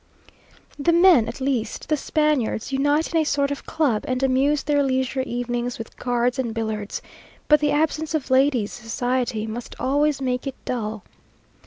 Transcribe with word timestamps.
The 0.79 0.93
men, 0.93 1.27
at 1.27 1.39
least 1.39 1.87
the 1.87 1.95
Spaniards, 1.95 2.71
unite 2.71 3.13
in 3.13 3.19
a 3.19 3.23
sort 3.23 3.51
of 3.51 3.67
club, 3.67 4.03
and 4.07 4.23
amuse 4.23 4.63
their 4.63 4.81
leisure 4.81 5.21
evenings 5.21 5.77
with 5.77 5.95
cards 5.95 6.39
and 6.39 6.55
billiards; 6.55 7.03
but 7.47 7.59
the 7.59 7.69
absence 7.69 8.15
of 8.15 8.31
ladies' 8.31 8.73
society 8.73 9.45
must 9.45 9.75
always 9.79 10.19
make 10.19 10.47
it 10.47 10.55
dull. 10.65 11.03